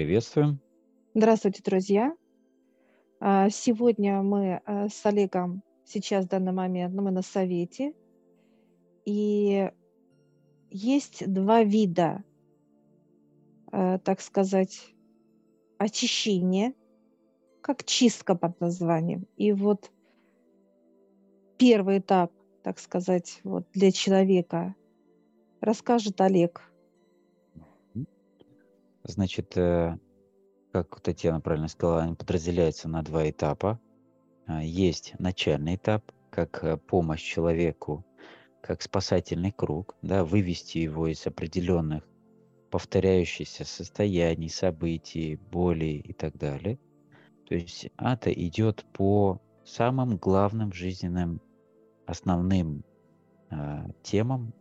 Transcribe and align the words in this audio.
Приветствуем. 0.00 0.58
Здравствуйте, 1.12 1.62
друзья. 1.62 2.16
А, 3.20 3.50
Сегодня 3.50 4.22
мы 4.22 4.62
э, 4.64 4.88
с 4.88 5.04
Олегом, 5.04 5.62
сейчас 5.84 6.24
в 6.24 6.28
данный 6.28 6.52
момент, 6.52 6.94
ну, 6.94 7.02
мы 7.02 7.10
на 7.10 7.20
совете, 7.20 7.92
и 9.04 9.70
есть 10.70 11.30
два 11.30 11.64
вида, 11.64 12.24
э, 13.72 13.98
так 14.02 14.22
сказать, 14.22 14.94
очищения, 15.76 16.72
как 17.60 17.84
чистка 17.84 18.34
под 18.34 18.58
названием. 18.58 19.26
И 19.36 19.52
вот 19.52 19.90
первый 21.58 21.98
этап, 21.98 22.32
так 22.62 22.78
сказать, 22.78 23.38
вот 23.44 23.66
для 23.74 23.92
человека 23.92 24.74
расскажет 25.60 26.18
Олег. 26.22 26.69
Значит, 29.02 29.56
э, 29.56 29.98
как 30.72 31.00
Татьяна 31.00 31.40
правильно 31.40 31.68
сказала, 31.68 32.02
они 32.02 32.14
подразделяются 32.14 32.88
на 32.88 33.02
два 33.02 33.28
этапа. 33.28 33.80
А, 34.46 34.62
Есть 34.62 35.14
начальный 35.18 35.76
этап, 35.76 36.12
как 36.30 36.62
э, 36.62 36.76
помощь 36.76 37.22
человеку, 37.22 38.04
как 38.60 38.82
спасательный 38.82 39.52
круг, 39.52 39.96
да, 40.02 40.24
вывести 40.24 40.78
его 40.78 41.06
из 41.08 41.26
определенных 41.26 42.06
повторяющихся 42.70 43.64
состояний, 43.64 44.48
событий, 44.48 45.36
болей 45.50 45.98
и 45.98 46.12
так 46.12 46.36
далее. 46.36 46.78
То 47.48 47.54
есть 47.56 47.90
это 47.98 48.32
идет 48.32 48.84
по 48.92 49.40
самым 49.64 50.16
главным 50.16 50.72
жизненным 50.72 51.40
основным 52.06 52.84
а, 53.50 53.88
темам 54.02 54.52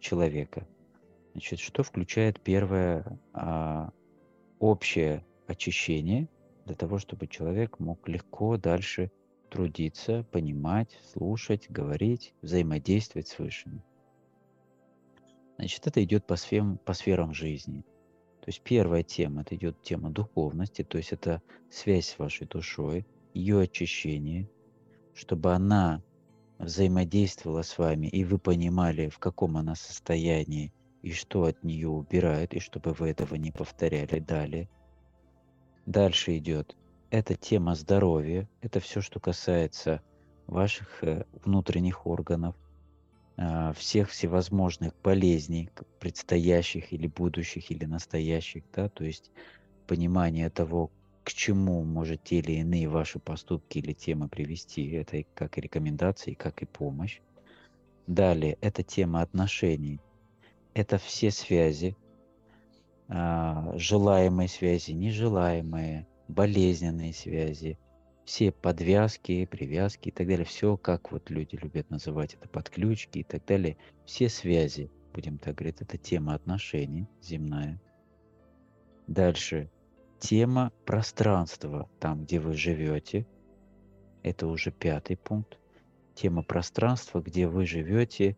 человека. 0.00 0.66
Значит, 1.32 1.60
что 1.60 1.82
включает 1.82 2.40
первое 2.40 3.18
а, 3.32 3.92
общее 4.58 5.24
очищение 5.46 6.28
для 6.66 6.74
того, 6.74 6.98
чтобы 6.98 7.26
человек 7.26 7.78
мог 7.78 8.08
легко 8.08 8.56
дальше 8.56 9.10
трудиться, 9.50 10.24
понимать, 10.30 10.98
слушать, 11.12 11.68
говорить, 11.68 12.34
взаимодействовать 12.42 13.28
с 13.28 13.38
высшими. 13.38 13.82
Значит, 15.58 15.86
это 15.86 16.02
идет 16.02 16.26
по 16.26 16.36
сферам, 16.36 16.78
по 16.78 16.94
сферам 16.94 17.34
жизни. 17.34 17.84
То 18.40 18.48
есть 18.48 18.62
первая 18.62 19.02
тема, 19.02 19.42
это 19.42 19.54
идет 19.54 19.82
тема 19.82 20.10
духовности, 20.10 20.82
то 20.82 20.96
есть 20.96 21.12
это 21.12 21.42
связь 21.70 22.08
с 22.08 22.18
вашей 22.18 22.46
душой, 22.46 23.06
ее 23.34 23.60
очищение, 23.60 24.48
чтобы 25.14 25.52
она 25.52 26.02
взаимодействовала 26.58 27.62
с 27.62 27.76
вами, 27.76 28.06
и 28.06 28.24
вы 28.24 28.38
понимали, 28.38 29.08
в 29.08 29.18
каком 29.18 29.56
она 29.56 29.74
состоянии, 29.74 30.72
и 31.02 31.12
что 31.12 31.44
от 31.44 31.62
нее 31.64 31.88
убирает, 31.88 32.54
и 32.54 32.60
чтобы 32.60 32.92
вы 32.92 33.10
этого 33.10 33.34
не 33.36 33.50
повторяли 33.50 34.20
далее. 34.20 34.68
Дальше 35.86 36.36
идет. 36.38 36.76
Это 37.10 37.34
тема 37.34 37.74
здоровья, 37.74 38.48
это 38.60 38.80
все, 38.80 39.00
что 39.00 39.18
касается 39.18 40.02
ваших 40.46 41.02
э, 41.02 41.24
внутренних 41.44 42.06
органов, 42.06 42.54
а, 43.36 43.72
всех 43.72 44.10
всевозможных 44.10 44.92
болезней, 45.02 45.70
предстоящих 45.98 46.92
или 46.92 47.06
будущих, 47.06 47.70
или 47.70 47.86
настоящих, 47.86 48.64
да, 48.72 48.90
то 48.90 49.02
есть 49.02 49.30
понимание 49.86 50.50
того, 50.50 50.90
к 51.24 51.32
чему 51.32 51.82
может 51.82 52.22
те 52.24 52.40
или 52.40 52.52
иные 52.52 52.88
ваши 52.88 53.18
поступки 53.18 53.78
или 53.78 53.94
темы 53.94 54.28
привести, 54.28 54.90
это 54.90 55.24
как 55.34 55.56
и 55.56 55.62
рекомендации, 55.62 56.34
как 56.34 56.62
и 56.62 56.66
помощь. 56.66 57.20
Далее, 58.06 58.58
это 58.60 58.82
тема 58.82 59.22
отношений, 59.22 60.00
это 60.80 60.98
все 60.98 61.30
связи, 61.30 61.96
а, 63.08 63.72
желаемые 63.76 64.48
связи, 64.48 64.92
нежелаемые, 64.92 66.06
болезненные 66.28 67.12
связи, 67.12 67.78
все 68.24 68.52
подвязки, 68.52 69.44
привязки 69.44 70.08
и 70.08 70.12
так 70.12 70.26
далее, 70.26 70.44
все, 70.44 70.76
как 70.76 71.12
вот 71.12 71.30
люди 71.30 71.56
любят 71.56 71.90
называть 71.90 72.34
это, 72.34 72.48
подключки 72.48 73.18
и 73.18 73.24
так 73.24 73.44
далее, 73.44 73.76
все 74.04 74.28
связи, 74.28 74.90
будем 75.12 75.38
так 75.38 75.56
говорить, 75.56 75.80
это 75.80 75.98
тема 75.98 76.34
отношений 76.34 77.08
земная. 77.20 77.80
Дальше, 79.06 79.70
тема 80.18 80.72
пространства, 80.86 81.90
там, 81.98 82.24
где 82.24 82.38
вы 82.38 82.54
живете, 82.54 83.26
это 84.22 84.46
уже 84.46 84.70
пятый 84.70 85.16
пункт. 85.16 85.58
Тема 86.14 86.42
пространства, 86.42 87.20
где 87.20 87.46
вы 87.46 87.66
живете, 87.66 88.36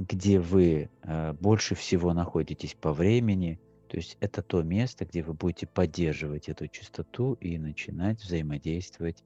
где 0.00 0.40
вы 0.40 0.88
э, 1.02 1.32
больше 1.34 1.74
всего 1.74 2.14
находитесь 2.14 2.74
по 2.74 2.92
времени, 2.94 3.60
то 3.86 3.98
есть 3.98 4.16
это 4.20 4.42
то 4.42 4.62
место, 4.62 5.04
где 5.04 5.22
вы 5.22 5.34
будете 5.34 5.66
поддерживать 5.66 6.48
эту 6.48 6.68
чистоту 6.68 7.34
и 7.34 7.58
начинать 7.58 8.22
взаимодействовать 8.22 9.22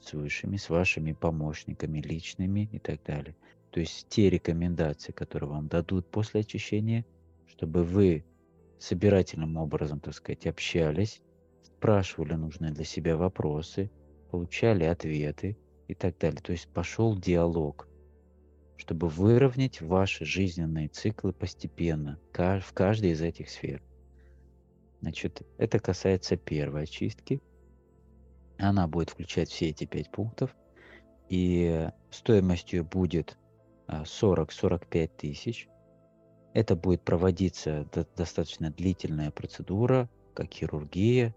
с 0.00 0.12
высшими, 0.12 0.58
с 0.58 0.68
вашими 0.68 1.12
помощниками 1.12 2.00
личными 2.00 2.68
и 2.72 2.78
так 2.78 3.02
далее. 3.04 3.34
То 3.70 3.80
есть 3.80 4.06
те 4.10 4.28
рекомендации, 4.28 5.12
которые 5.12 5.48
вам 5.48 5.68
дадут 5.68 6.10
после 6.10 6.40
очищения, 6.40 7.06
чтобы 7.46 7.82
вы 7.82 8.24
собирательным 8.78 9.56
образом, 9.56 9.98
так 9.98 10.14
сказать, 10.14 10.46
общались, 10.46 11.22
спрашивали 11.62 12.34
нужные 12.34 12.72
для 12.72 12.84
себя 12.84 13.16
вопросы, 13.16 13.90
получали 14.30 14.84
ответы 14.84 15.56
и 15.86 15.94
так 15.94 16.18
далее. 16.18 16.40
То 16.42 16.52
есть 16.52 16.68
пошел 16.68 17.16
диалог 17.16 17.87
чтобы 18.78 19.08
выровнять 19.08 19.80
ваши 19.82 20.24
жизненные 20.24 20.88
циклы 20.88 21.32
постепенно 21.32 22.18
в 22.32 22.72
каждой 22.72 23.10
из 23.10 23.20
этих 23.20 23.50
сфер. 23.50 23.82
Значит, 25.00 25.42
это 25.58 25.80
касается 25.80 26.36
первой 26.36 26.84
очистки. 26.84 27.42
Она 28.56 28.86
будет 28.86 29.10
включать 29.10 29.50
все 29.50 29.68
эти 29.68 29.84
пять 29.84 30.10
пунктов. 30.10 30.54
И 31.28 31.90
стоимостью 32.10 32.84
будет 32.84 33.36
а, 33.86 34.04
40-45 34.04 35.10
тысяч. 35.16 35.68
Это 36.54 36.74
будет 36.74 37.02
проводиться 37.02 37.86
до- 37.92 38.06
достаточно 38.16 38.70
длительная 38.70 39.30
процедура, 39.30 40.08
как 40.34 40.52
хирургия. 40.52 41.34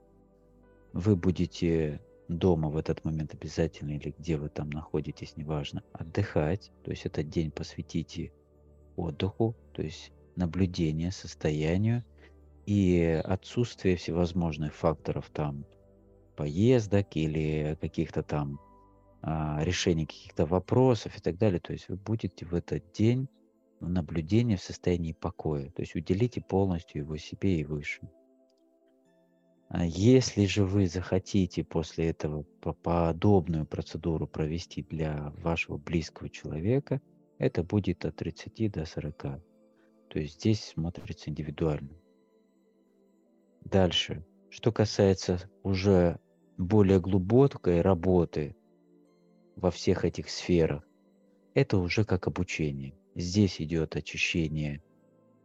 Вы 0.94 1.16
будете 1.16 2.02
дома 2.37 2.69
в 2.69 2.77
этот 2.77 3.03
момент 3.05 3.33
обязательно 3.33 3.91
или 3.91 4.13
где 4.17 4.37
вы 4.37 4.49
там 4.49 4.69
находитесь, 4.69 5.37
неважно, 5.37 5.83
отдыхать. 5.93 6.71
То 6.83 6.91
есть 6.91 7.05
этот 7.05 7.29
день 7.29 7.51
посвятите 7.51 8.31
отдыху, 8.95 9.55
то 9.73 9.81
есть 9.81 10.11
наблюдению, 10.35 11.11
состоянию 11.11 12.03
и 12.65 13.21
отсутствие 13.23 13.95
всевозможных 13.95 14.73
факторов 14.75 15.29
там 15.33 15.65
поездок 16.35 17.15
или 17.15 17.77
каких-то 17.79 18.23
там 18.23 18.59
а, 19.21 19.63
решений 19.63 20.05
каких-то 20.05 20.45
вопросов 20.45 21.17
и 21.17 21.21
так 21.21 21.37
далее. 21.37 21.59
То 21.59 21.73
есть 21.73 21.89
вы 21.89 21.97
будете 21.97 22.45
в 22.45 22.53
этот 22.53 22.91
день 22.91 23.27
в 23.79 23.89
наблюдении 23.89 24.55
в 24.55 24.61
состоянии 24.61 25.13
покоя. 25.13 25.69
То 25.71 25.81
есть 25.81 25.95
уделите 25.95 26.41
полностью 26.41 27.01
его 27.01 27.17
себе 27.17 27.59
и 27.59 27.65
выше. 27.65 28.01
А 29.73 29.85
Если 29.85 30.47
же 30.47 30.65
вы 30.65 30.85
захотите 30.85 31.63
после 31.63 32.09
этого 32.09 32.43
по- 32.59 32.73
подобную 32.73 33.65
процедуру 33.65 34.27
провести 34.27 34.83
для 34.83 35.31
вашего 35.37 35.77
близкого 35.77 36.29
человека, 36.29 36.99
это 37.37 37.63
будет 37.63 38.03
от 38.03 38.17
30 38.17 38.69
до 38.69 38.85
40. 38.85 39.17
То 40.09 40.19
есть 40.19 40.33
здесь 40.33 40.65
смотрится 40.65 41.29
индивидуально. 41.29 41.89
Дальше. 43.63 44.25
Что 44.49 44.73
касается 44.73 45.49
уже 45.63 46.19
более 46.57 46.99
глубокой 46.99 47.79
работы 47.79 48.57
во 49.55 49.71
всех 49.71 50.03
этих 50.03 50.29
сферах, 50.29 50.83
это 51.53 51.77
уже 51.77 52.03
как 52.03 52.27
обучение. 52.27 52.93
Здесь 53.15 53.61
идет 53.61 53.95
очищение 53.95 54.83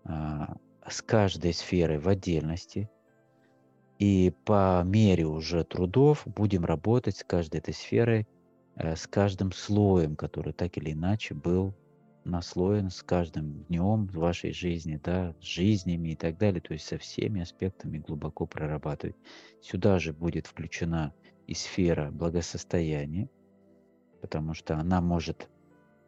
а, 0.03 0.57
с 0.85 1.01
каждой 1.01 1.55
сферой 1.55 1.99
в 1.99 2.09
отдельности, 2.09 2.91
и 3.99 4.33
по 4.45 4.83
мере 4.85 5.25
уже 5.27 5.65
трудов 5.65 6.23
будем 6.27 6.65
работать 6.65 7.17
с 7.17 7.25
каждой 7.25 7.59
этой 7.59 7.75
сферой, 7.75 8.27
э, 8.77 8.95
с 8.95 9.07
каждым 9.07 9.53
слоем, 9.53 10.17
который 10.17 10.53
так 10.53 10.77
или 10.77 10.93
иначе 10.93 11.35
был 11.35 11.75
наслоен 12.25 12.91
с 12.91 13.03
каждым 13.03 13.65
днем 13.65 14.07
вашей 14.07 14.53
жизни, 14.53 15.01
да, 15.03 15.35
с 15.41 15.45
жизнями 15.45 16.11
и 16.11 16.17
так 16.17 16.37
далее, 16.37 16.61
то 16.61 16.73
есть 16.73 16.87
со 16.87 16.99
всеми 16.99 17.41
аспектами 17.41 17.99
глубоко 17.99 18.47
прорабатывать. 18.47 19.17
Сюда 19.63 19.99
же 19.99 20.13
будет 20.13 20.47
включена 20.47 21.15
и 21.47 21.55
сфера 21.55 22.11
благосостояния, 22.11 23.31
потому 24.21 24.55
что 24.55 24.77
она 24.77 25.01
может 25.01 25.49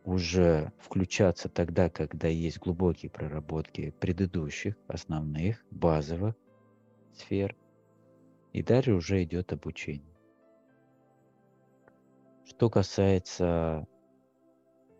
уже 0.05 0.73
включаться 0.79 1.49
тогда, 1.49 1.89
когда 1.89 2.29
есть 2.29 2.59
глубокие 2.59 3.11
проработки 3.11 3.95
предыдущих, 4.01 4.75
основных, 4.89 5.65
базовых 5.71 6.35
сфер, 7.15 7.55
и 8.53 8.63
далее 8.63 8.97
уже 8.97 9.23
идет 9.25 9.53
обучение. 9.53 10.15
Что 12.47 12.71
касается 12.71 13.87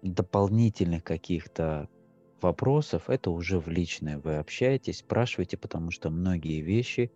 дополнительных 0.03 1.05
каких-то 1.05 1.89
вопросов, 2.41 3.11
это 3.11 3.31
уже 3.31 3.59
в 3.61 3.69
личное 3.69 4.19
вы 4.19 4.37
общаетесь, 4.37 4.99
спрашиваете, 4.99 5.57
потому 5.57 5.91
что 5.91 6.11
многие 6.11 6.61
вещи 6.61 7.11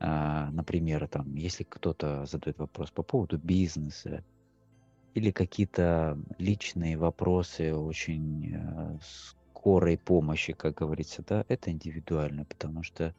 А, 0.00 0.50
например, 0.52 1.08
там, 1.08 1.34
если 1.34 1.64
кто-то 1.64 2.24
задает 2.26 2.58
вопрос 2.58 2.90
по 2.90 3.02
поводу 3.02 3.38
бизнеса 3.38 4.24
или 5.14 5.32
какие-то 5.32 6.18
личные 6.38 6.96
вопросы 6.96 7.74
очень 7.74 8.54
э, 8.54 8.98
скорой 9.52 9.98
помощи, 9.98 10.52
как 10.52 10.76
говорится, 10.76 11.24
да, 11.26 11.44
это 11.48 11.70
индивидуально, 11.72 12.44
потому 12.44 12.82
что 12.84 13.14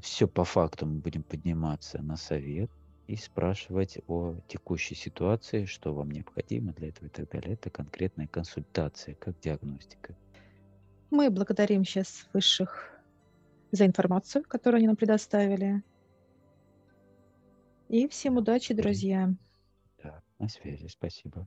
все 0.00 0.26
по 0.26 0.44
факту 0.44 0.86
мы 0.86 1.00
будем 1.00 1.22
подниматься 1.22 2.02
на 2.02 2.16
совет 2.16 2.70
и 3.06 3.16
спрашивать 3.16 3.98
о 4.06 4.36
текущей 4.48 4.94
ситуации, 4.94 5.64
что 5.64 5.94
вам 5.94 6.10
необходимо 6.10 6.72
для 6.72 6.88
этого 6.88 7.06
и 7.06 7.10
так 7.10 7.28
далее. 7.30 7.54
Это 7.54 7.70
конкретная 7.70 8.26
консультация, 8.26 9.14
как 9.14 9.38
диагностика. 9.40 10.16
Мы 11.10 11.30
благодарим 11.30 11.84
сейчас 11.84 12.26
высших 12.32 12.90
за 13.70 13.86
информацию, 13.86 14.44
которую 14.48 14.78
они 14.78 14.86
нам 14.86 14.96
предоставили. 14.96 15.82
И 17.88 18.08
всем 18.08 18.38
удачи, 18.38 18.72
друзья. 18.72 19.34
Да, 20.02 20.22
на 20.38 20.48
связи, 20.48 20.86
спасибо. 20.88 21.46